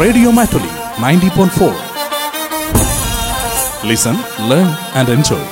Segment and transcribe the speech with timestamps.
[0.00, 1.74] Radio Matuli 90.4.
[3.82, 4.16] Listen,
[4.48, 5.44] learn, and enjoy.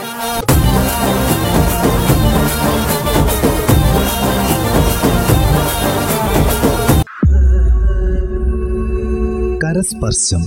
[9.62, 10.43] കരസ്പർശം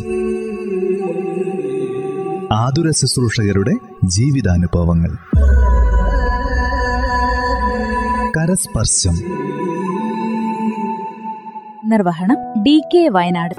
[2.54, 3.74] ആതുര ശുശ്രൂഷകരുടെ
[4.16, 5.12] ജീവിതാനുഭവങ്ങൾ
[8.38, 9.16] കരസ്പർശം
[11.84, 13.56] നിർവഹണം ഡി കെ വയനാട്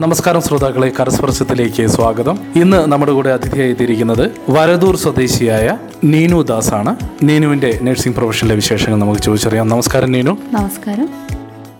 [0.00, 2.38] നമസ്കാരം ശ്രോതാക്കളെ കരസ്പർശത്തിലേക്ക് സ്വാഗതം.
[2.56, 9.68] ഇന്ന് നമ്മുടെ കൂടെ അതിഥിയായിത്തിരിക്കുന്നത് വരദൂർ സ്വദേശിയായ നീനു ദാസ് ആണ് നീനുവിന്റെ നഴ്സിംഗ് പ്രൊഫഷനിലെ വിശേഷങ്ങൾ നമുക്ക് ചോദിച്ചറിയാം.
[9.68, 10.38] നമസ്കാരം നീനു.
[10.52, 11.08] നമസ്കാരം.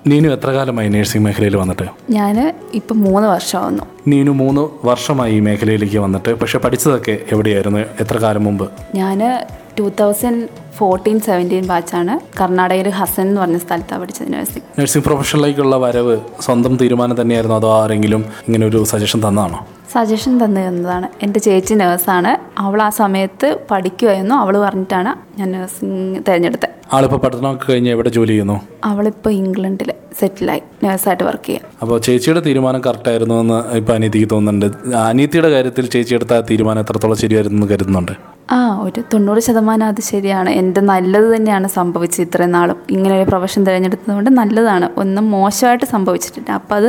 [0.06, 1.82] നീനു എത്ര കാലമായി നഴ്സിംഗ് മേഖലയിൽ വന്നിട്ട്?
[2.10, 3.82] ഞാൻ ഇപ്പം മൂന്ന് വർഷമാവുന്നു.
[4.09, 7.78] നീനു മൂന്ന് വർഷമായി ഈ മേഖലയിലേക്ക് വന്നിട്ട് പക്ഷെ പഠിച്ചതൊക്കെ എവിടെയായിരുന്നു?
[7.78, 8.70] എത്ര കാലം മുമ്പ്?
[8.95, 9.46] ഞാൻ
[9.78, 10.45] ടൂ തൗസൻഡ്
[10.78, 17.16] ഫോർട്ടീൻ സെവന്റീൻ ബാച്ചാണ് കർണാടകയിൽ ഹസൻ എന്ന് പറഞ്ഞ സ്ഥലത്താണ് പഠിച്ചത് നഴ്സിംഗ് നഴ്സിംഗ് പ്രൊഫഷനിലേക്കുള്ള വരവ് സ്വന്തം തീരുമാനം
[17.20, 19.59] തന്നെയായിരുന്നു അതോ ആരെങ്കിലും ഇങ്ങനെ ഒരു സജഷൻ തന്നതാണോ?
[19.95, 21.09] സജഷൻ തന്നു തന്നതാണ്.
[21.23, 26.71] എന്റെ ചേച്ചി നേഴ്സാണ് അവൾ ആ സമയത്ത് പഠിക്കുമായിരുന്നു അവൾ പറഞ്ഞിട്ടാണ് ഞാൻ നഴ്സിംഗ് തിരഞ്ഞെടുത്തത്.
[26.95, 28.56] ആളിപ്പോൾ പഠനമൊക്കെ കഴിഞ്ഞ് എവിടെ ജോലി ചെയ്യുന്നു?
[28.90, 29.90] അവളിപ്പോൾ ഇംഗ്ലണ്ടിൽ
[30.21, 34.66] സെറ്റിലായി നേഴ്സായിട്ട് വർക്ക് ചെയ്യാം അപ്പോൾ ചേച്ചിയുടെ തീരുമാനം കറക്റ്റ് ആയിരുന്നു എന്ന് ഇപ്പോൾ അനീതിക്ക് തോന്നുന്നുണ്ട്.
[35.10, 38.15] അനീതിയുടെ കാര്യത്തിൽ ചേച്ചി എടുത്ത തീരുമാനം എത്രത്തോളം ശരിയായിരുന്നു എന്ന് കരുതുന്നുണ്ട്?
[38.50, 40.50] ആ ഒരു തൊണ്ണൂറ് ശതമാനം അത് ശരിയാണ്.
[40.60, 42.76] എന്റെ നല്ലത് തന്നെയാണ് സംഭവിച്ചത് ഇത്രയും നാളും.
[42.90, 44.88] ഇങ്ങനെ ഒരു പ്രൊഫഷൻ തിരഞ്ഞെടുത്തതുകൊണ്ട് നല്ലതാണ്.
[44.96, 46.50] ഒന്നും മോശമായിട്ട് സംഭവിച്ചിട്ടില്ല.
[46.59, 46.88] അപ്പം അത്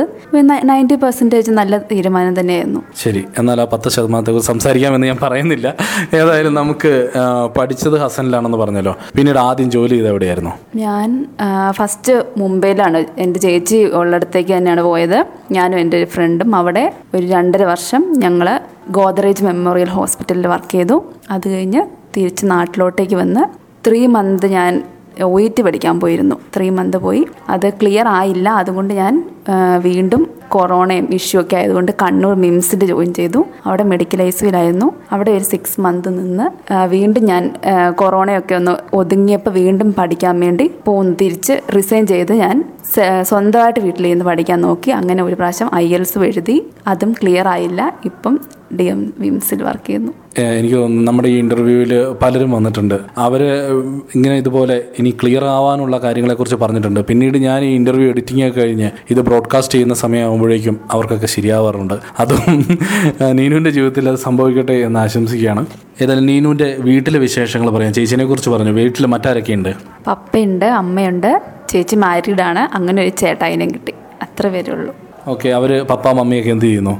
[0.70, 2.80] നയന്റി പെർസെന്റേജ് നല്ല തീരുമാനം തന്നെയായിരുന്നു.
[3.02, 3.24] ശരി.
[3.38, 5.74] എന്നാൽ ആ പത്ത് ശതമാനത്തെക്കുറിച്ച് സംസാരിക്കാമെന്ന് ഞാൻ പറയുന്നില്ല.
[6.20, 6.92] ഏതായാലും നമുക്ക്
[7.56, 8.94] പഠിച്ചത് ഹസനിലാണെന്ന് പറഞ്ഞല്ലോ.
[9.16, 10.50] പിന്നീട് ആദ്യം ജോലി ചെയ്ത് എവിടെയായിരുന്നു?
[10.76, 11.26] ഞാൻ
[11.70, 13.04] ഫസ്റ്റ് മുംബൈയിലാണ്.
[13.18, 15.24] എന്റെ ചേച്ചി ഉള്ളിടത്തേക്ക് തന്നെയാണ് പോയത്.
[15.52, 18.60] ഞാനും എന്റെ ഒരു ഫ്രണ്ടും അവിടെ ഒരു രണ്ടര വർഷം ഞങ്ങൾ
[18.90, 21.04] ഗോദ്രേജ് മെമ്മോറിയൽ ഹോസ്പിറ്റലിൽ വർക്ക് ചെയ്തു.
[21.30, 23.42] അത് കഴിഞ്ഞ് തിരിച്ച് നാട്ടിലോട്ടേക്ക് വന്ന്
[23.88, 24.84] ത്രീ മന്ത് ഞാൻ
[25.22, 26.36] ഒ ഇ ടി പഠിക്കാൻ പോയിരുന്നു.
[26.56, 27.26] ത്രീ മന്ത് പോയി.
[27.48, 28.48] അത് ക്ലിയർ ആയില്ല.
[28.48, 29.30] അതുകൊണ്ട് ഞാൻ
[29.86, 30.22] വീണ്ടും
[30.54, 33.40] കൊറോണയും ഇഷ്യൂ ഒക്കെ ആയതുകൊണ്ട് കണ്ണൂർ മിംസിൽ ജോയിൻ ചെയ്തു.
[33.66, 36.46] അവിടെ മെഡിക്കൽ ഐസിയിലായിരുന്നു അവിടെ ഒരു സിക്സ് മന്ത് നിന്ന്
[36.94, 37.42] വീണ്ടും ഞാൻ
[38.02, 41.14] കൊറോണയൊക്കെ ഒന്ന് ഒതുങ്ങിയപ്പോൾ വീണ്ടും പഠിക്കാൻ വേണ്ടി പോന്ന്.
[41.22, 42.56] തിരിച്ച് റിസൈൻ ചെയ്ത് ഞാൻ
[43.30, 44.90] സ്വന്തമായിട്ട് വീട്ടിൽ നിന്ന് പഠിക്കാൻ നോക്കി.
[44.98, 46.58] അങ്ങനെ ഒരു പ്രാവശ്യം ഐ എൽസ് എഴുതി.
[46.92, 47.80] അതും ക്ലിയർ ആയില്ല.
[48.10, 48.36] ഇപ്പം
[48.78, 50.12] ഡി എം വിംസിൽ വർക്ക് ചെയ്യുന്നു.
[50.58, 51.92] എനിക്ക് തോന്നുന്നു നമ്മുടെ ഈ ഇന്റർവ്യൂവിൽ
[52.22, 52.94] പലരും വന്നിട്ടുണ്ട്.
[53.26, 53.42] അവർ
[54.16, 57.00] ഇങ്ങനെ ഇതുപോലെ ഇനി ക്ലിയർ ആവാനുള്ള കാര്യങ്ങളെക്കുറിച്ച് പറഞ്ഞിട്ടുണ്ട്.
[57.10, 61.94] പിന്നീട് ഞാൻ ഈ ഇന്റർവ്യൂ എഡിറ്റിംഗ് ഒക്കെ കഴിഞ്ഞ് ഇത് ബ്രോഡ്കാസ്റ്റ് ചെയ്യുന്ന സമയമാകുമ്പോഴേക്കും അവർക്കൊക്കെ ശരിയാവാറുണ്ട്.
[62.18, 62.38] അതും
[63.38, 65.62] നീനുവിന്റെ ജീവിതത്തിൽ അത് സംഭവിക്കട്ടെ എന്ന് ആശംസിക്കുകയാണ്.
[66.02, 67.92] ഏതായാലും നീനുവിന്റെ വീട്ടിലെ വിശേഷങ്ങൾ പറയാം.
[67.92, 68.70] ചേച്ചിനെ കുറിച്ച് പറഞ്ഞു.
[68.70, 69.70] വീട്ടിൽ മറ്റാരൊക്കെയുണ്ട്?
[70.06, 71.42] പപ്പയുണ്ട് അമ്മയുണ്ട്.
[71.68, 73.94] ചേച്ചി മാരീഡാണ് അങ്ങനെ ഒരു ചേട്ടായിനെ കിട്ടി.
[74.22, 74.96] അത്ര പേരേ ഉള്ളൂ
[75.28, 76.94] ഓക്കെ അവർ പപ്പ മമ്മിയൊക്കെ എന്ത് ചെയ്യുന്നു?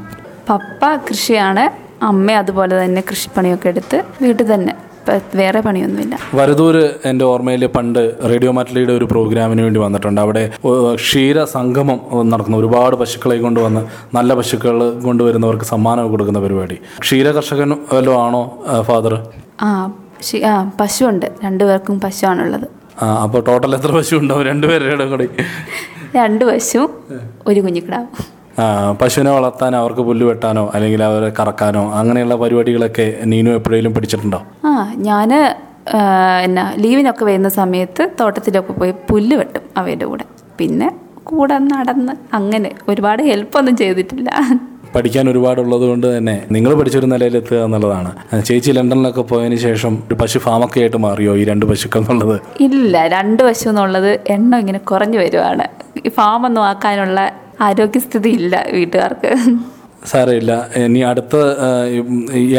[0.48, 1.64] പപ്പ കൃഷിയാണ്.
[2.04, 4.72] അമ്മ അതുപോലെ തന്നെ കൃഷിപ്പണിയൊക്കെ എടുത്ത് വീട്ടിൽ തന്നെ
[5.34, 6.18] വേറെ പണിയൊന്നുമില്ല.
[6.34, 10.20] വരദൂര് എന്റെ ഓർമ്മയിൽ പണ്ട് റേഡിയോ മാറ്റലിയുടെ ഒരു പ്രോഗ്രാമിന് വേണ്ടി വന്നിട്ടുണ്ട്.
[10.20, 10.50] അവിടെ
[10.94, 12.00] ക്ഷീര സംഗമം
[12.30, 13.82] നടക്കുന്ന ഒരുപാട് പശുക്കളെ കൊണ്ടുവന്ന്
[14.16, 16.78] നല്ല പശുക്കൾ കൊണ്ടുവരുന്നവർക്ക് സമ്മാനം കൊടുക്കുന്ന പരിപാടി.
[17.00, 18.42] ക്ഷീര കർഷകൻ വല്ലതും ആണോ
[18.80, 19.14] ഫാദർ?
[19.62, 19.92] ആ
[20.44, 21.26] ആ പശുവുണ്ട്.
[21.44, 22.68] രണ്ടുപേർക്കും പശുവാണുള്ളത്.
[23.04, 25.28] അപ്പോൾ ടോട്ടൽ എത്ര പശു ഉണ്ടാവും രണ്ടുപേരുടെ കൂടി.
[26.16, 26.90] രണ്ട് പശു
[27.46, 28.35] ഒരു കുഞ്ഞിക്കിടാവും.
[29.00, 34.72] പശുവിനെ വളർത്താൻ അവർക്ക് പുല്ല് വെട്ടാനോ അല്ലെങ്കിൽ അവരെ കറക്കാനോ അങ്ങനെയുള്ള പരിപാടികളൊക്കെ നീനു എപ്പോഴേലും പഠിച്ചിട്ടുണ്ടോ ആ
[35.08, 35.32] ഞാൻ
[36.44, 40.24] എന്നാ ലീവിനൊക്കെ വരുന്ന സമയത്ത് തോട്ടത്തിലൊക്കെ പോയി പുല്ല് വെട്ടും അവയുടെ കൂടെ.
[40.58, 40.88] പിന്നെ
[41.24, 44.30] കൂടെ നടന്ന് അങ്ങനെ ഒരുപാട് ഹെൽപ്പൊന്നും ചെയ്തിട്ടില്ല.
[44.94, 48.10] പഠിക്കാൻ ഒരുപാടുള്ളത് കൊണ്ട് തന്നെ നിങ്ങൾ പഠിച്ചൊരു നിലയിലെത്തുക എന്നുള്ളതാണ്.
[48.48, 52.36] ചേച്ചി ലണ്ടനിലൊക്കെ പോയതിന് ശേഷം ഒരു പശു ഫാമൊക്കെ ആയിട്ട് മാറിയോ ഈ രണ്ട് പശുക്കൾ എന്നുള്ളത്?
[52.66, 55.66] ഇല്ല രണ്ട് പശു എന്നുള്ളത് എണ്ണം ഇങ്ങനെ കുറഞ്ഞു വരുവാണ്.
[56.06, 57.20] ഈ ഫാമൊന്നും ആക്കാനുള്ള
[57.60, 59.32] ആരോഗ്യസ്ഥിതി ഇല്ല വീട്ടുകാർക്ക്.
[60.06, 60.68] സാരമില്ല.
[60.76, 61.36] ഇനി അടുത്ത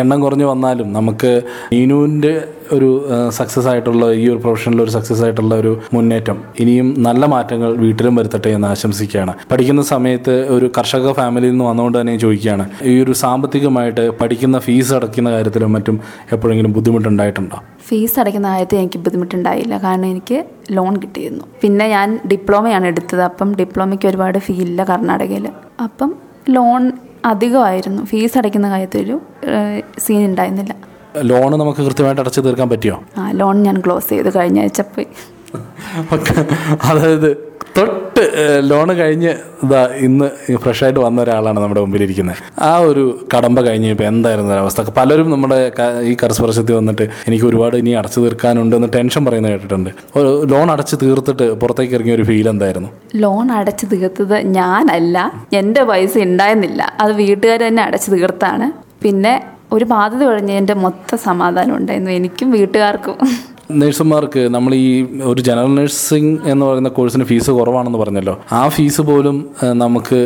[0.01, 1.41] എണ്ണം കുറഞ്ഞു വന്നാലും നമുക്ക്
[1.73, 2.89] നീനുവിന്റെ ഒരു
[3.29, 6.37] സക്സസ് ആയിട്ടുള്ള ഈ ഒരു പ്രൊഫഷനിൽ ഒരു സക്സസ് ആയിട്ടുള്ള ഒരു മുന്നേറ്റം.
[6.59, 9.33] ഇനിയും നല്ല മാറ്റങ്ങൾ വീട്ടിലും വരുത്തട്ടെ എന്ന് ആശംസിക്കുകയാണ്.
[9.51, 12.69] പഠിക്കുന്ന സമയത്ത് ഒരു കർഷക ഫാമിലിയിൽ നിന്ന് വന്നുകൊണ്ട് തന്നെ ചോദിക്കുകയാണ്.
[12.83, 15.99] ഈ ഒരു സാമ്പത്തികമായിട്ട് പഠിക്കുന്ന ഫീസ് അടയ്ക്കുന്ന കാര്യത്തിലും മറ്റും
[16.31, 17.59] എപ്പോഴെങ്കിലും ബുദ്ധിമുട്ടുണ്ടായിട്ടുണ്ടോ?
[17.87, 19.77] ഫീസ് അടയ്ക്കുന്ന കാര്യത്തിൽ എനിക്ക് ബുദ്ധിമുട്ടുണ്ടായില്ല.
[19.77, 21.43] കാരണം എനിക്ക് ലോൺ കിട്ടിയിരുന്നു.
[21.61, 23.21] പിന്നെ ഞാൻ ഡിപ്ലോമയാണ് എടുത്തത്.
[23.21, 25.49] അപ്പം ഡിപ്ലോമയ്ക്ക് ഒരുപാട് ഫീ ഇല്ല കർണാടകയിൽ.
[25.83, 26.15] അപ്പം
[26.49, 26.91] ലോൺ
[27.25, 28.03] അധികമായിരുന്നു.
[28.03, 29.21] ഫീസ് അടയ്ക്കുന്ന കാര്യത്തിലൊരു
[29.99, 30.75] സീൻ ഉണ്ടായിരുന്നില്ല.
[31.21, 33.03] ലോൺ നമുക്ക് കൃത്യമായിട്ട് അടച്ചു തീർക്കാൻ പറ്റിയോ?
[33.17, 35.07] ആ ലോൺ ഞാൻ ക്ലോസ് ചെയ്ത് കഴിഞ്ഞ ആഴ്ച പോയി.
[36.83, 38.23] അതായത് തൊട്ട്
[38.69, 39.31] ലോണ് കഴിഞ്ഞ്
[39.63, 40.27] ഇതാ ഇന്ന്
[40.63, 42.39] ഫ്രഷായിട്ട് വന്ന ഒരാളാണ് നമ്മുടെ മുമ്പിലിരിക്കുന്നത്
[42.69, 43.03] ആ ഒരു
[43.33, 45.57] കടമ്പ കഴിഞ്ഞ് ഇപ്പോൾ എന്തായിരുന്നു ഒരവസ്ഥ പലരും നമ്മുടെ
[46.09, 49.91] ഈ കരസ്പർശത്തിൽ വന്നിട്ട് എനിക്ക് ഒരുപാട് ഇനി അടച്ചു തീർക്കാനുണ്ടെന്ന് ടെൻഷൻ പറയുന്നത് കേട്ടിട്ടുണ്ട്.
[50.53, 52.89] ലോൺ അടച്ച് തീർത്തിട്ട് പുറത്തേക്ക് ഇറങ്ങിയ ഒരു ഫീൽ എന്തായിരുന്നു?
[53.23, 55.17] ലോൺ അടച്ചു തീർത്തത് ഞാനല്ല.
[55.61, 58.67] എന്റെ പൈസ ഉണ്ടായിരുന്നില്ല അത് വീട്ടുകാർ തന്നെ അടച്ചു തീർത്താണ്.
[59.05, 59.35] പിന്നെ
[59.75, 62.11] ഒരു ബാധ്യത കഴിഞ്ഞ് എന്റെ മൊത്തം സമാധാനം ഉണ്ടായിരുന്നു.
[62.19, 63.17] എനിക്കും വീട്ടുകാർക്കും.
[63.79, 64.89] നഴ്സുമാർക്ക് നമ്മൾ ഈ
[65.29, 68.35] ഒരു ജനറൽ നഴ്സിംഗ് എന്ന് പറയുന്ന കോഴ്സിന് ഫീസ് കുറവാണെന്ന് പറഞ്ഞല്ലോ.
[68.51, 69.37] ആ ഫീസ് പോലും
[69.81, 70.19] നമുക്ക്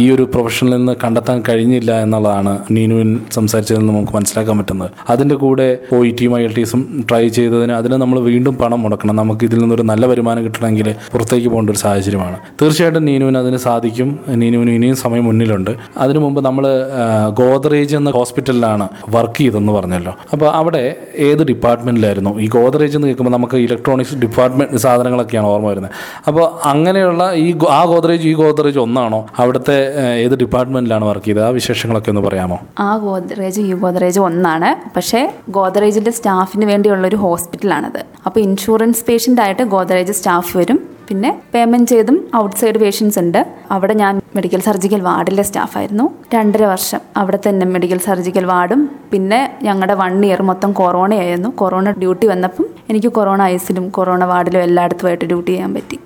[0.00, 4.90] ഈ ഒരു പ്രൊഫഷനിൽ നിന്ന് കണ്ടെത്താൻ കഴിഞ്ഞില്ല എന്നുള്ളതാണ് നീനുവിൻ സംസാരിച്ചതിൽ നിന്ന് നമുക്ക് മനസ്സിലാക്കാൻ പറ്റുന്നത്.
[5.14, 9.16] അതിന്റെ കൂടെ ഒ ഇ ടിയും ഐ എൽ ടിസും ട്രൈ ചെയ്തതിന് അതിന് നമ്മൾ വീണ്ടും പണം മുടക്കണം.
[9.22, 12.38] നമുക്ക് ഇതിൽ നിന്നൊരു നല്ല വരുമാനം കിട്ടണമെങ്കിൽ പുറത്തേക്ക് പോകേണ്ട ഒരു സാഹചര്യമാണ്.
[12.62, 14.18] തീർച്ചയായിട്ടും നീനുവിന് അതിന് സാധിക്കും.
[14.44, 15.72] നീനുവിന് ഇനിയും സമയം മുന്നിലുണ്ട്.
[16.04, 16.66] അതിനു മുമ്പ് നമ്മൾ
[17.42, 20.14] ഗോദറേജ് എന്ന ഹോസ്പിറ്റലിലാണ് വർക്ക് ചെയ്തെന്ന് പറഞ്ഞല്ലോ.
[20.32, 20.84] അപ്പോൾ അവിടെ
[21.28, 25.90] ഏത് ഡിപ്പാർട്ട്മെന്റിലായിരുന്നു ഈ ഗോദ്രേജ് എന്ന് കേൾക്കുമ്പോൾ നമുക്ക് ഇലക്ട്രോണിക്സ് ഡിപ്പാർട്ട്മെന്റ് സാധനങ്ങളൊക്കെയാണ് ഓർമ്മ വരുന്നത്.
[26.28, 29.26] അപ്പോൾ അങ്ങനെയുള്ള ഈ ആ ഗോദ്രേജ് ഈ ഗോദ്രേജ് ഒന്നാണോ?
[29.38, 31.44] അവിടുത്തെ ഏത് ഡിപ്പാർട്ട്മെന്റിലാണ് വർക്ക് ചെയ്തത്?
[31.44, 32.58] ആ വിശേഷങ്ങളൊക്കെ ഒന്ന് പറയാമോ?
[32.78, 34.90] ആ ഗോദ്രേജ് ഈ ഗോദ്രേജ് ഒന്നാണ്.
[34.96, 40.93] പക്ഷേ ഗോദ്രേജിന്റെ സ്റ്റാഫിന് വേണ്ടിയുള്ള ഒരു ഹോസ്പിറ്റലാണത് അപ്പോൾ ഇൻഷുറൻസ് പേഷ്യന്റ് ആയിട്ട് ഗോദ്രേജ് സ്റ്റാഫ് വരും.
[41.08, 43.46] പിന്നെ പേയ്മെന്റ് ചെയ്തും ഔട്ട്സൈഡ് പേഷ്യൻസ് ഉണ്ട്.
[43.70, 49.94] അവിടെ ഞാൻ മെഡിക്കൽ സർജിക്കൽ വാർഡിലെ സ്റ്റാഫായിരുന്നു രണ്ടര വർഷം അവിടെ തന്നെ മെഡിക്കൽ സർജിക്കൽ വാർഡും പിന്നെ ഞങ്ങളുടെ
[49.94, 55.74] വൺ ഇയർ മൊത്തം കൊറോണയായിരുന്നു കൊറോണ ഡ്യൂട്ടി വന്നപ്പം എനിക്ക് കൊറോണ ഐസിലും കൊറോണ വാർഡിലും എല്ലായിടത്തുമായിട്ട് ഡ്യൂട്ടി ചെയ്യാൻ
[55.74, 55.98] പറ്റി.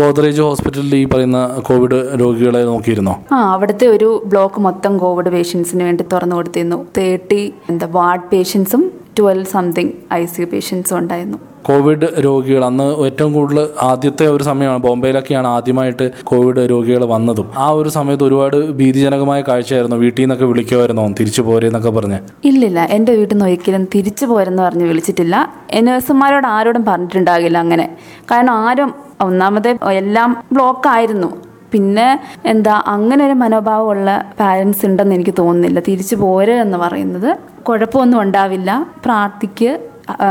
[0.00, 3.14] ഗോദ്രേജ് ഹോസ്പിറ്റലിൽ ഈ പറയുന്ന കോവിഡ് രോഗികളെ നോക്കിയിരുന്നോ?
[3.32, 6.86] ആ അവിടുത്തെ ഒരു ബ്ലോക്ക് മൊത്തം കോവിഡ് പേഷ്യൻസിന് വേണ്ടി തുറന്നു കൊടുത്തിരുന്നു.
[6.98, 8.84] തേർട്ടി എന്താ ward പേഷ്യൻസും
[9.18, 11.38] twelve something I C U പേഷ്യൻസും ഉണ്ടായിരുന്നു.
[11.66, 14.78] കോവിഡ് രോഗികൾ അന്ന് ഏറ്റവും കൂടുതൽ ആദ്യത്തെ ഒരു സമയമാണ്.
[14.78, 17.50] ബോംബെയിലൊക്കെയാണ് ആദ്യമായിട്ട് കോവിഡ് രോഗികൾ വന്നതും.
[17.56, 19.96] ആ ഒരു സമയത്ത് ഒരുപാട് ഭീതിജനകമായ കാഴ്ചയായിരുന്നു.
[19.96, 21.08] വീട്ടിൽ നിന്നൊക്കെ വിളിക്കുമായിരുന്നോ?
[21.20, 22.18] തിരിച്ചു പോരെന്നൊക്കെ പറഞ്ഞ്.
[22.44, 25.52] ഇല്ലില്ല എന്റെ വീട്ടിൽ നിന്ന് ഒരിക്കലും തിരിച്ചു പോരെന്ന് പറഞ്ഞ് വിളിച്ചിട്ടില്ല.
[25.80, 27.96] നേഴ്സുമാരോട് ആരോടും പറഞ്ഞിട്ടുണ്ടാകില്ല അങ്ങനെ.
[28.30, 31.42] കാരണം ആരും ഒന്നാമത് എല്ലാം ബ്ലോക്ക് ആയിരുന്നു.
[31.72, 35.80] പിന്നെ എന്താ അങ്ങനെ ഒരു മനോഭാവമുള്ള പാരൻസ് ഉണ്ടെന്ന് എനിക്ക് തോന്നുന്നില്ല.
[35.80, 38.86] തിരിച്ചു പോരെ എന്ന് പറയുന്നത് കുഴപ്പമൊന്നും ഉണ്ടാവില്ല.
[39.04, 39.78] പ്രാർത്ഥിക്ക്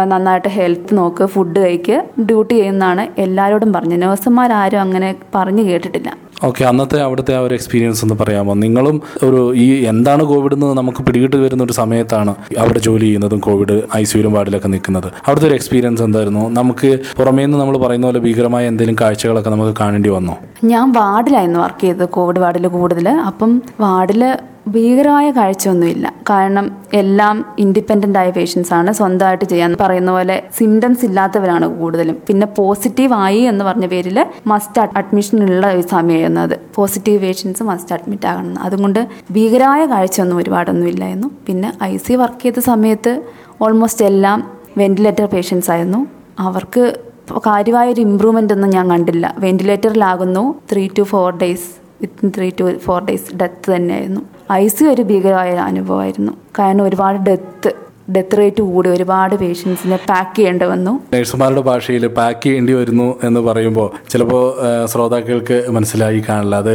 [0.07, 6.17] നന്നായിട്ട് ഹെൽത്ത് നോക്ക് ഫുഡ് കഴിക്ക് ഡ്യൂട്ടി ചെയ്യുന്നതാണ് എല്ലാവരോടും പറഞ്ഞു നേഴ്സുമാരും അങ്ങനെ പറഞ്ഞു കേട്ടിട്ടില്ല.
[6.43, 8.53] ഓക്കെ അന്നത്തെ അവിടുത്തെ ആ ഒരു എക്സ്പീരിയൻസ് ഒന്ന് പറയാമോ?
[8.53, 13.81] നിങ്ങളും ഒരു ഈ എന്താണ് കോവിഡ് എന്ന് നമുക്ക് പിടികിട്ട് വരുന്ന ഒരു സമയത്താണ് അവിടെ ജോലി ചെയ്യുന്നതും കോവിഡ്
[13.95, 15.11] ഐ സിയിലും വാർഡിലൊക്കെ നിൽക്കുന്നത്.
[15.25, 16.49] അവിടുത്തെ ഒരു എക്സ്പീരിയൻസ് എന്തായിരുന്നു?
[16.49, 20.37] നമുക്ക് പുറമേ നിന്ന് നമ്മൾ പറയുന്ന പോലെ ഭീകരമായ എന്തെങ്കിലും കാഴ്ചകളൊക്കെ നമുക്ക് കാണേണ്ടി വന്നോ?
[20.63, 24.37] ഞാൻ വാർഡിലായിരുന്നു വർക്ക് ചെയ്തത് കോവിഡ് വാർഡിൽ കൂടുതൽ അപ്പം വാർഡിൽ
[24.67, 26.13] ഭീകരമായ കാഴ്ചയൊന്നുമില്ല.
[26.29, 28.91] കാരണം എല്ലാം ഇൻഡിപെൻഡന്റ് ആയ പേഷ്യൻസ് ആണ്.
[28.93, 32.17] സ്വന്തമായിട്ട് ചെയ്യാൻ പറയുന്ന പോലെ സിംറ്റംസ് ഇല്ലാത്തവരാണ് കൂടുതലും.
[32.27, 36.59] പിന്നെ പോസിറ്റീവ് ആയി എന്ന് പറഞ്ഞ പേരിൽ മസ്റ്റ് അഡ്മിഷൻ സമയമായിരുന്നു അത്.
[36.75, 38.61] പോസിറ്റീവ് പേഷ്യൻസ് മസ്റ്റ് അഡ്മിറ്റ് ആകണം.
[38.61, 43.23] അതുകൊണ്ട് ഭീകരമായ കാഴ്ചയൊന്നും ഒരുപാടൊന്നും ഇല്ലായിരുന്നു പിന്നെ ഐ സി വർക്ക് ചെയ്ത സമയത്ത്
[43.61, 46.07] ഓൾമോസ്റ്റ് എല്ലാം വെന്റിലേറ്റർ പേഷ്യൻസ് ആയിരുന്നു.
[46.39, 46.97] അവർക്ക്
[47.37, 49.35] കാര്യമായ ഒരു ഇമ്പ്രൂവ്മെന്റ് ഒന്നും ഞാൻ കണ്ടില്ല.
[49.37, 54.21] വെന്റിലേറ്ററിലാകുന്നു three to four days within three to four days death തന്നെയായിരുന്നു.
[54.61, 56.33] ഐ സി ഒരു ഭീകരമായ അനുഭവമായിരുന്നു.
[56.59, 57.71] കാരണം ഒരുപാട് ഡെത്ത്
[58.15, 60.93] ഡെത്ത് റേറ്റ് കൂടി ഒരുപാട് പേഷ്യൻസിനെ പാക്ക് ചെയ്യേണ്ടി വന്നു.
[61.13, 64.43] നഴ്സുമാരുടെ ഭാഷയിൽ പാക്ക് ചെയ്യേണ്ടി വരുന്നു എന്ന് പറയുമ്പോൾ ചിലപ്പോൾ
[64.91, 66.55] ശ്രോതാക്കൾക്ക് മനസ്സിലായി കാണില്ല.
[66.63, 66.73] അത്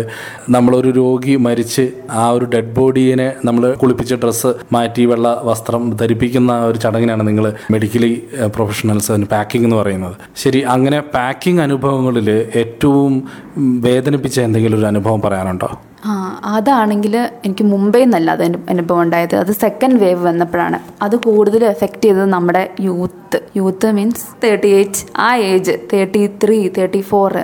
[0.55, 1.85] നമ്മളൊരു രോഗി മരിച്ച്
[2.23, 8.13] ആ ഒരു ഡെഡ് ബോഡിയെ നമ്മൾ കുളിപ്പിച്ച ഡ്രസ്സ് മാറ്റി വെള്ള വസ്ത്രം ധരിപ്പിക്കുന്ന ഒരു ചടങ്ങിനാണ് നിങ്ങൾ മെഡിക്കലി
[8.57, 10.17] പ്രൊഫഷണൽസ് അതിന് പാക്കിംഗ് എന്ന് പറയുന്നത്.
[10.45, 12.31] ശരി അങ്ങനെ പാക്കിംഗ് അനുഭവങ്ങളിൽ
[12.63, 13.15] ഏറ്റവും
[13.89, 15.71] വേദനിപ്പിച്ച എന്തെങ്കിലും ഒരു അനുഭവം പറയാനുണ്ടോ?
[16.05, 19.37] ആ അതാണെങ്കിൽ എനിക്ക് മുംബൈ നിന്നല്ല അത് അനു- അനുഭവം ഉണ്ടായത്.
[19.37, 20.79] അത് സെക്കൻഡ് വേവ് വന്നപ്പോഴാണ്.
[21.03, 27.01] അത് കൂടുതൽ എഫക്റ്റ് ചെയ്തത് നമ്മുടെ youth youth means thirty eight ആ age thirty three thirty
[27.01, 27.39] four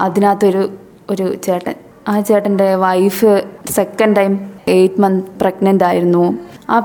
[0.00, 0.68] അതിനകത്തൊരു
[1.10, 1.74] ഒരു ചേട്ടൻ.
[2.08, 6.38] ആ ചേട്ടന്റെ wife second time eight month pregnant ആയിരുന്നു.
[6.70, 6.78] ആ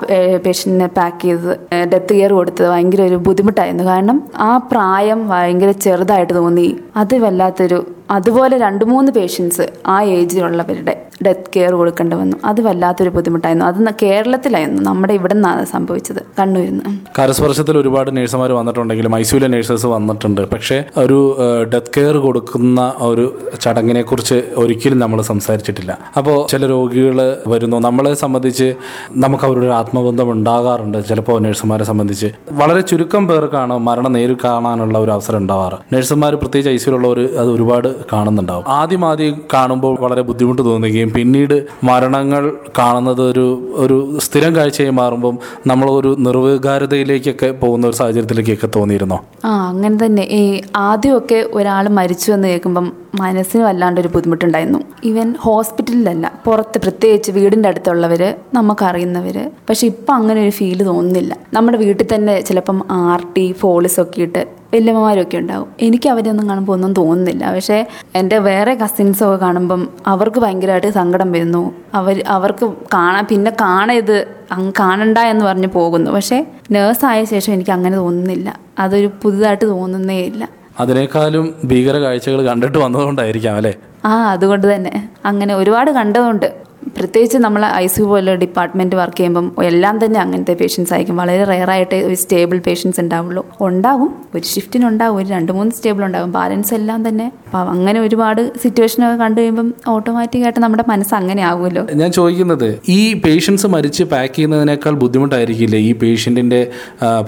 [0.45, 1.85] പേഷ്യന്റിനെ പാക്ക് ചെയ്തത്.
[1.88, 2.69] ഡെത്ത് കെയർ കൊടുത്തത്.
[2.69, 3.83] ഭയങ്കര ഒരു ബുദ്ധിമുട്ടായിരുന്നു.
[3.83, 6.77] കാരണം ആ പ്രായം ഭയങ്കര ചെറുതായിട്ട് തോന്നി.
[6.95, 12.37] അത് വല്ലാത്തൊരു അതുപോലെ രണ്ട് മൂന്ന് പേഷ്യൻസ് ആ ഏജിലുള്ളവരുടെ ഡെത്ത് കെയർ കൊടുക്കേണ്ടി വന്നു.
[12.45, 13.66] അത് വല്ലാത്തൊരു ബുദ്ധിമുട്ടായിരുന്നു.
[13.66, 16.21] അത് കേരളത്തിലായിരുന്നു നമ്മുടെ ഇവിടെ നിന്നാണ് സംഭവിച്ചത്.
[16.39, 20.42] കണ്ണൂരിൽ നിന്ന് കരസ്പർശത്തിൽ ഒരുപാട് നഴ്സുമാർ വന്നിട്ടുണ്ടെങ്കിലും മൈസൂരിലെ നഴ്സസ് വന്നിട്ടുണ്ട്.
[20.42, 21.37] പക്ഷേ ഒരു
[21.73, 25.97] ഡെത്ത് കെയർ കൊടുക്കുന്ന ഒരു ചടങ്ങിനെ കുറിച്ച് ഒരിക്കലും നമ്മൾ സംസാരിച്ചിട്ടില്ല.
[26.18, 27.78] അപ്പോൾ ചില രോഗികൾ വരുന്നു.
[27.78, 28.73] നമ്മളെ സംബന്ധിച്ച്
[29.11, 31.06] നമുക്ക് അവരുടെ ആത്മബന്ധം ഉണ്ടാകാറുണ്ട്.
[31.06, 32.31] ചിലപ്പോൾ നഴ്സുമാരെ സംബന്ധിച്ച്.
[32.51, 35.78] വളരെ ചുരുക്കം പേർക്കാണ് മരണം നേരിൽ കാണാനുള്ള ഒരു അവസരം ഉണ്ടാവാറ്.
[35.94, 38.65] നഴ്സുമാർ പ്രത്യേകിച്ച് ഐസിയിലുള്ളവർ അത് ഒരുപാട് കാണുന്നുണ്ടാവും.
[38.68, 45.91] ആദ്യം ആദ്യം കാണുമ്പോൾ വളരെ ബുദ്ധിമുട്ട് തോന്നുകയും പിന്നീട് മരണങ്ങൾ കാണുന്നത് ഒരു ഒരു സ്ഥിരം കാഴ്ചയായി മാറുമ്പം നമ്മൾ
[45.91, 49.25] ഒരു നിർവികാരതയിലേക്കൊക്കെ പോകുന്ന ഒരു സാഹചര്യത്തിലേക്കൊക്കെ തോന്നിയിരുന്നോ?
[49.45, 50.21] ആ അങ്ങനെ തന്നെ.
[50.23, 54.79] ഈ ആദ്യമൊക്കെ ഒരാൾ മരിച്ചു എന്ന് കേൾക്കുമ്പം മനസ്സിന് വല്ലാണ്ട് ഒരു ബുദ്ധിമുട്ടുണ്ടായിരുന്നു.
[55.06, 61.37] ഈവൻ ഹോസ്പിറ്റലിലല്ല പുറത്ത് പ്രത്യേകിച്ച് വീടിന്റെ അടുത്തുള്ളവർ നമുക്കറിയുന്നവർ പക്ഷെ ഇപ്പം അങ്ങനെ ഒരു ഫീൽ തോന്നുന്നില്ല.
[61.53, 65.68] നമ്മുടെ വീട്ടിൽ തന്നെ ചിലപ്പം ആർ ടി ഫോളിസൊക്കെ ഇട്ട് വല്യമ്മമാരൊക്കെ ഉണ്ടാവും.
[65.81, 67.54] എനിക്ക് അവരെയൊന്നും കാണുമ്പോൾ ഒന്നും തോന്നുന്നില്ല.
[67.54, 67.85] പക്ഷേ
[68.16, 71.76] എന്റെ വേറെ കസിൻസൊക്കെ കാണുമ്പം അവർക്ക് ഭയങ്കരമായിട്ട് സങ്കടം വരുന്നു.
[71.94, 76.11] അവർ അവർക്ക് കാണാൻ പിന്നെ കാണരുത് അങ്ങ് കാണണ്ട എന്ന് പറഞ്ഞ് പോകുന്നു.
[76.11, 78.59] പക്ഷേ നേഴ്സായ ശേഷം എനിക്ക് അങ്ങനെ തോന്നുന്നില്ല.
[78.80, 80.49] അതൊരു പുതുതായിട്ട് തോന്നുന്നേ ഇല്ല.
[80.80, 83.73] അതിനേക്കാളും ഭീകര കാഴ്ചകൾ കണ്ടിട്ട് വന്നതുകൊണ്ടായിരിക്കാം അല്ലേ?
[84.06, 85.09] ആ അതുകൊണ്ട് തന്നെ.
[85.26, 90.54] അങ്ങനെ ഒരുപാട് കണ്ടതുകൊണ്ട് പ്രത്യേകിച്ച് നമ്മൾ ഐ സി യു പോലെ ഡിപ്പാർട്ട്മെന്റ് വർക്ക് ചെയ്യുമ്പം എല്ലാം തന്നെ അങ്ങനത്തെ
[90.54, 91.18] പേഷ്യൻസ് ആയിരിക്കും.
[91.18, 93.45] വളരെ റെയറായിട്ട് ഒരു സ്റ്റേബിൾ പേഷ്യൻസ് ഉണ്ടാവുള്ളൂ.
[93.62, 94.16] ഉണ്ടാവും.
[94.36, 96.31] ഒരു ഷിഫ്റ്റിന് ഉണ്ടാവും ഒരു രണ്ട് മൂന്ന് സ്റ്റേബിൾ ഉണ്ടാവും.
[96.31, 97.26] ബാലൻസ് എല്ലാം തന്നെ.
[97.26, 101.88] അപ്പം അങ്ങനെ ഒരുപാട് സിറ്റുവേഷനൊക്കെ കണ്ടു കഴിയുമ്പം ഓട്ടോമാറ്റിക്കായിട്ട് നമ്മുടെ മനസ്സ് അങ്ങനെ ആവുമല്ലോ.
[101.94, 106.71] ഞാൻ ചോദിക്കുന്നത് ഈ പേഷ്യൻസ് മരിച്ച് പാക്ക് ചെയ്യുന്നതിനേക്കാൾ ബുദ്ധിമുട്ടായിരിക്കില്ലേ ഈ പേഷ്യന്റിന്റെ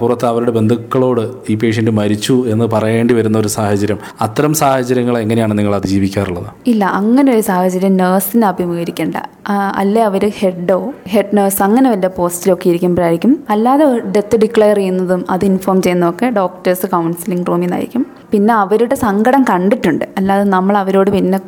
[0.00, 3.98] പുറത്ത് അവരുടെ ബന്ധുക്കളോട് ഈ പേഷ്യന്റ് മരിച്ചു എന്ന് പറയേണ്ടി വരുന്ന ഒരു സാഹചര്യം?
[4.20, 6.46] അത്തരം സാഹചര്യങ്ങൾ എങ്ങനെയാണ് നിങ്ങൾ അതിജീവിക്കാറുള്ളത്?
[6.66, 9.16] ഇല്ല അങ്ങനെ ഒരു സാഹചര്യം നേഴ്സിനെ അഭിമുഖീകരിക്കേണ്ട.
[9.80, 10.76] അല്ലേ അവർ ഹെഡോ
[11.12, 13.32] ഹെഡ് നേഴ്സ് അങ്ങനെ വല്ല പോസ്റ്റിലൊക്കെ ഇരിക്കുമ്പോഴായിരിക്കും.
[13.54, 20.04] അല്ലാതെ ഡെത്ത് ഡിക്ലെയർ ചെയ്യുന്നതും അത് ഇൻഫോം ചെയ്യുന്നതൊക്കെ ഡോക്ടേഴ്സ് കൗൺസിലിംഗ് റൂമിൽ നിന്നായിരിക്കും പിന്നെ അവരുടെ സങ്കടം കണ്ടിട്ടുണ്ട്.
[20.18, 21.40] അല്ലാതെ നമ്മൾ അവരോട് പിന്നെ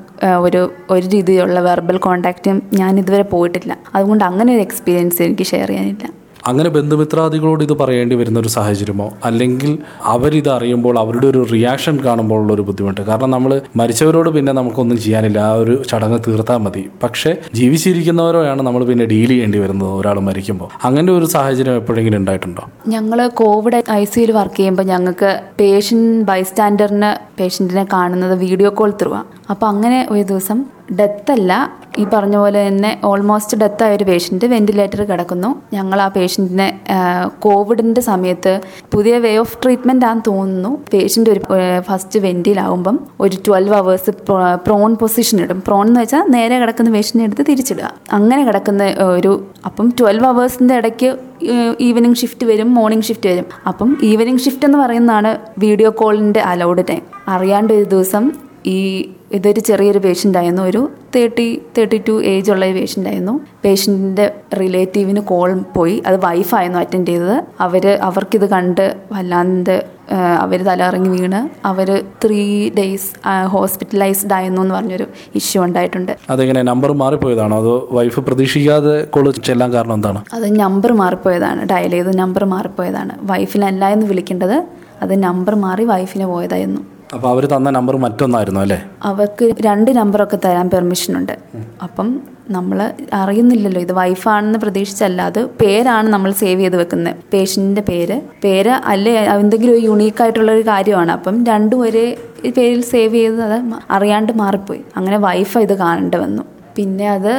[0.47, 0.63] ഒരു
[0.97, 3.73] ഒരു രീതിയിലുള്ള വെർബൽ കോണ്ടാക്റ്റും ഞാൻ ഇതുവരെ പോയിട്ടില്ല.
[3.97, 6.07] അതുകൊണ്ട് അങ്ങനെ ഒരു എക്സ്പീരിയൻസ് എനിക്ക് ഷെയർ ചെയ്യാനില്ല.
[6.47, 9.07] അങ്ങനെ ബന്ധുമിത്രാദികളോട് ഇത് പറയേണ്ടി വരുന്ന ഒരു സാഹചര്യമോ?
[9.25, 9.79] അല്ലെങ്കിൽ
[10.15, 13.01] അവരിത് അറിയുമ്പോൾ അവരുടെ ഒരു റിയാക്ഷൻ കാണുമ്പോൾ ഉള്ള ഒരു ബുദ്ധിമുട്ട്?
[13.01, 15.39] കാരണം നമ്മൾ മരിച്ചവരോട് പിന്നെ നമുക്കൊന്നും ചെയ്യാനില്ല.
[15.39, 16.91] ആ ഒരു ചടങ്ങ് തീർത്താൽ മതി.
[17.03, 22.65] പക്ഷേ ജീവിച്ചിരിക്കുന്നവരോയാണ് നമ്മൾ പിന്നെ ഡീൽ ചെയ്യേണ്ടി വരുന്നത് ഒരാൾ മരിക്കുമ്പോൾ അങ്ങനെ ഒരു സാഹചര്യം എപ്പോഴെങ്കിലും ഉണ്ടായിട്ടുണ്ടോ?
[22.89, 29.11] ഞങ്ങൾ കോവിഡ് ഐ സിയിൽ വർക്ക് ചെയ്യുമ്പോൾ ഞങ്ങൾക്ക് പേഷ്യന്റ് ബൈസ്റ്റാൻഡറിന് പേഷ്യന്റിനെ കാണുന്നത് വീഡിയോ കോൾ ത്രൂ
[29.51, 30.65] അപ്പോൾ അങ്ങനെ ഒരു ദിവസം
[30.99, 31.53] ഡെത്തല്ല
[31.99, 35.63] ഈ പറഞ്ഞ പോലെ തന്നെ ഓൾമോസ്റ്റ് ഡെത്തായ ഒരു പേഷ്യന്റ് വെന്റിലേറ്റർ കിടക്കുന്നു.
[35.73, 36.81] ഞങ്ങൾ ആ പേഷ്യന്റിനെ
[37.39, 38.61] കോവിഡിന്റെ സമയത്ത്
[38.93, 40.71] പുതിയ വേ ഓഫ് ട്രീറ്റ്മെന്റ് ആണെന്ന് തോന്നുന്നു.
[40.93, 41.41] പേഷ്യന്റ് ഒരു
[41.89, 44.11] ഫസ്റ്റ് വെന്റിലാവുമ്പം ഒരു ട്വൽവ് അവേഴ്സ്
[44.67, 45.61] പ്രോൺ പൊസിഷൻ ഇടും.
[45.67, 47.91] പ്രോൺ എന്ന് വെച്ചാൽ നേരെ കിടക്കുന്ന പേഷ്യന്റിനെ എടുത്ത് തിരിച്ചിടുക.
[48.13, 48.85] അങ്ങനെ കിടക്കുന്ന
[49.17, 51.11] ഒരു അപ്പം ട്വൽവ് അവേഴ്സിന്റെ ഇടയ്ക്ക്
[51.81, 53.45] ഈവനിങ് ഷിഫ്റ്റ് വരും മോർണിംഗ് ഷിഫ്റ്റ് വരും.
[53.69, 58.25] അപ്പം ഈവനിങ് ഷിഫ്റ്റ് എന്ന് പറയുന്നതാണ് വീഡിയോ കോളിന്റെ അലൗഡ് ടൈം അറിയാണ്ട് ഒരു ദിവസം
[58.67, 64.33] ഈ ഇതൊരു ചെറിയൊരു പേഷ്യന്റ് ആയിരുന്നു ഒരു തേർട്ടി തേർട്ടി ടു ഏജ് ഉള്ള ഒരു പേഷ്യന്റ് ആയിരുന്നു പേഷ്യന്റിന്റെ
[64.61, 66.03] റിലേറ്റീവിന് കോൾ പോയി.
[66.07, 67.45] അത് വൈഫായിരുന്നു അറ്റൻഡ് ചെയ്തത്.
[67.61, 69.85] അവർ അവർക്കിത് കണ്ട് വല്ലാണ്ട്
[70.41, 71.67] അവർ തലയിറങ്ങി വീണ്.
[71.67, 76.17] അവർ ത്രീ ഡേയ്സ് ഹോസ്പിറ്റലൈസ്ഡ് ആയിരുന്നു എന്ന് പറഞ്ഞൊരു ഇഷ്യൂ ഉണ്ടായിട്ടുണ്ട്.
[76.31, 77.59] അതെങ്ങനെ നമ്പർ മാറിപ്പോയതാണോ?
[77.59, 80.25] അതോ വൈഫ് പ്രതീക്ഷിക്കാതെ കോൾ ചെല്ലാൻ കാരണം എന്താണ്?
[80.33, 81.65] അത് നമ്പർ മാറിപ്പോയതാണ്.
[81.65, 83.15] ഡയൽ ചെയ്ത് നമ്പർ മാറിപ്പോയതാണ്.
[83.23, 84.65] വൈഫിനല്ല എന്ന് വിളിക്കേണ്ടത്.
[85.03, 86.94] അത് നമ്പർ മാറി വൈഫിന് പോയതായിരുന്നു.
[87.15, 88.79] അപ്പോൾ അവർ തന്ന നമ്പർ മറ്റൊന്നായിരുന്നു അല്ലേ?
[89.03, 91.35] അവർക്ക് രണ്ട് നമ്പറൊക്കെ തരാൻ പെർമിഷൻ ഉണ്ട്
[91.83, 92.09] അപ്പം
[92.51, 92.79] നമ്മൾ
[93.13, 98.17] അറിയുന്നില്ലല്ലോ ഇത് വൈഫാണെന്ന് പ്രതീക്ഷിച്ചല്ല അത് പേരാണ് നമ്മൾ സേവ് ചെയ്ത് വെക്കുന്നത് പേഷ്യന്റിന്റെ പേര്.
[98.45, 101.13] പേര് അല്ലേ എന്തെങ്കിലും ഒരു യുണീക്ക് ആയിട്ടുള്ള ഒരു കാര്യമാണ്.
[101.13, 102.07] അപ്പം രണ്ടും ഒരേ
[102.57, 103.57] പേരിൽ സേവ് ചെയ്ത് അത്
[103.91, 104.83] അറിയാണ്ട് മാറിപ്പോയി.
[104.97, 106.45] അങ്ങനെ വൈഫ് ഇത് കാണേണ്ടി വന്നു.
[106.77, 107.33] പിന്നെ അത്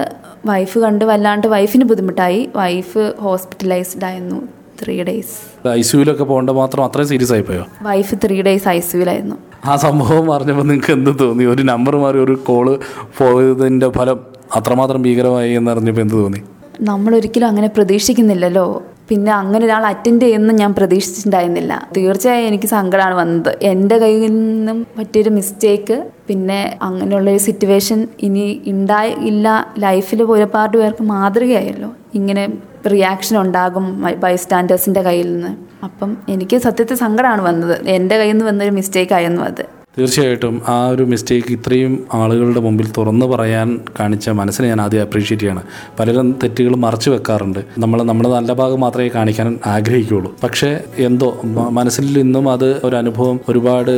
[0.46, 2.42] വൈഫ് കണ്ട് വല്ലാണ്ട് വൈഫിന് ബുദ്ധിമുട്ടായി.
[2.56, 4.40] വൈഫ് ഹോസ്പിറ്റലൈസ്ഡ് ആയിരുന്നു
[4.82, 5.36] ത്രീ ഡേയ്സ്
[5.74, 10.64] ഐ സിയുലൊക്കെ പോകേണ്ട മാത്രം അത്രയും സീരിയസ് ആയിപ്പോയോ വൈഫ് ത്രീ ഡേയ്സ് ഐ സിയിലായിരുന്നു ആ സംഭവം പറഞ്ഞപ്പോൾ
[10.64, 11.44] നിങ്ങൾക്ക് എന്ത് തോന്നി?
[11.44, 12.80] ഒരു നമ്പർ മാറി ഒരു കോൾ
[13.18, 14.20] പോയതിന്റെ ഫലം
[14.56, 16.42] അത്രമാത്രം ഭീകരമായി എന്നറിഞ്ഞപ്പോൾ എന്ത് തോന്നി?
[16.82, 18.84] നമ്മൾ ഒരിക്കലും അങ്ങനെ പ്രതീക്ഷിക്കുന്നില്ലല്ലോ.
[19.10, 21.90] പിന്നെ അങ്ങനെ ഒരാൾ അറ്റൻഡ് ചെയ്യുന്ന ഞാൻ പ്രതീക്ഷിച്ചിട്ടുണ്ടായിരുന്നില്ല.
[21.98, 23.58] തീർച്ചയായും എനിക്ക് സങ്കടമാണ് വന്നത്.
[23.62, 31.94] എന്റെ കയ്യിൽ നിന്നും പറ്റിയൊരു മിസ്റ്റേക്ക് പിന്നെ അങ്ങനെയുള്ളൊരു സിറ്റുവേഷൻ ഇനി ഉണ്ടായി ഇല്ല ലൈഫിൽ ഒരുപാട് പേർക്ക് മാതൃകയായല്ലോ.
[32.16, 32.54] ഇങ്ങനെ
[32.92, 35.75] റിയാക്ഷൻ ഉണ്ടാകും ബൈസ്റ്റാൻഡേഴ്സിന്റെ കയ്യിൽ നിന്ന്.
[35.86, 37.76] അപ്പം എനിക്ക് സത്യത്തിൽ സങ്കടമാണ് വന്നത്.
[37.88, 39.85] എന്റെ കയ്യിൽ നിന്ന് വന്നൊരു മിസ്റ്റേക്ക് ആയിരുന്നു അത്.
[39.98, 45.62] തീർച്ചയായിട്ടും ആ ഒരു മിസ്റ്റേക്ക് ഇത്രയും ആളുകളുടെ മുമ്പിൽ തുറന്നു പറയാൻ കാണിച്ച മനസ്സിനെ ഞാൻ ആദ്യം അപ്രീഷിയേറ്റ് ചെയ്യാണ്.
[46.00, 47.60] പലരും തെറ്റുകൾ മറച്ചു വെക്കാറുണ്ട്.
[47.80, 50.36] നമ്മൾ നമ്മുടെ നല്ല ഭാഗം മാത്രമേ കാണിക്കാൻ ആഗ്രഹിക്കുകയുള്ളൂ.
[50.44, 53.92] പക്ഷേ എന്തോ മനസ്സിൽ നിന്നും അത് ഒരു അനുഭവം ഒരുപാട്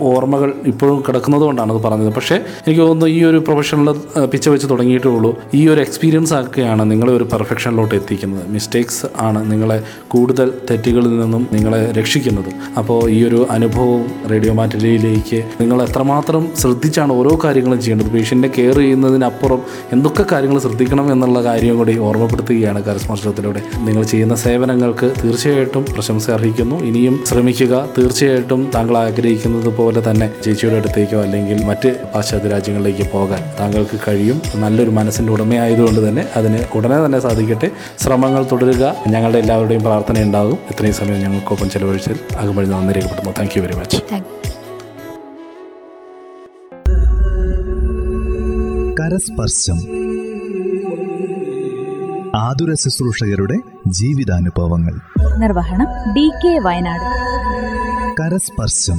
[0.00, 2.14] ഓർമ്മകൾ ഇപ്പോഴും കിടക്കുന്നത് കൊണ്ടാണ് അത് പറഞ്ഞത്.
[2.14, 3.92] പക്ഷേ എനിക്ക് തോന്നുന്നു ഈ ഒരു പ്രൊഫഷണൽ
[4.24, 8.48] പിച്ച വെച്ച് തുടങ്ങിയിട്ടേ ഉള്ളൂ ഈ ഒരു എക്സ്പീരിയൻസ് ആക്കുകയാണ് നിങ്ങളെ ഒരു പെർഫെക്ഷനിലോട്ട് എത്തിക്കുന്നത്.
[8.48, 12.50] മിസ്റ്റേക്സ് ആണ് നിങ്ങളെ കൂടുതൽ തെറ്റുകളിൽ നിന്നും നിങ്ങളെ രക്ഷിക്കുന്നത്.
[12.78, 14.54] അപ്പോൾ ഈ ഒരു അനുഭവം റേഡിയോ
[15.60, 18.10] നിങ്ങൾ എത്രമാത്രം ശ്രദ്ധിച്ചാണ് ഓരോ കാര്യങ്ങളും ചെയ്യേണ്ടത്?
[18.14, 19.60] പേഷ്യന്റെ കെയർ ചെയ്യുന്നതിനപ്പുറം
[19.92, 23.62] എന്തൊക്കെ കാര്യങ്ങൾ ശ്രദ്ധിക്കണം എന്നുള്ള കാര്യം കൂടി ഓർമ്മപ്പെടുത്തുകയാണ് കരസ്പർശത്തിലൂടെ.
[23.86, 26.76] നിങ്ങൾ ചെയ്യുന്ന സേവനങ്ങൾക്ക് തീർച്ചയായിട്ടും പ്രശംസ അർഹിക്കുന്നു.
[26.90, 27.74] ഇനിയും ശ്രമിക്കുക.
[27.98, 34.40] തീർച്ചയായിട്ടും താങ്കൾ ആഗ്രഹിക്കുന്നത് പോലെ തന്നെ ചേച്ചിയുടെ അടുത്തേക്കോ അല്ലെങ്കിൽ മറ്റ് പാശ്ചാത്യ രാജ്യങ്ങളിലേക്ക് പോകാൻ താങ്കൾക്ക് കഴിയും.
[34.64, 37.70] നല്ലൊരു മനസ്സിന്റെ ഉടമയായതുകൊണ്ട് തന്നെ അതിന് ഉടനെ തന്നെ സാധിക്കട്ടെ.
[38.04, 38.84] ശ്രമങ്ങൾ തുടരുക.
[39.14, 44.53] ഞങ്ങളുടെ എല്ലാവരുടെയും പ്രാർത്ഥന ഉണ്ടാകും ഇത്രയും സമയം ഞങ്ങൾക്കൊപ്പം ചെലവഴിച്ചതിൽ അകമ്പഴി നന്ദി രേഖപ്പെടുന്നു താങ്ക് യു വെരി മച്ച്
[49.04, 49.78] കരസ്പർശം.
[52.36, 55.00] ആതുര ശുശ്രൂഷകരുടെ ജീവിതാനുഭവങ്ങൾ.
[55.38, 57.02] നിർവഹണം ഡി കെ വയനാട്.
[58.22, 58.98] കരസ്പർശം.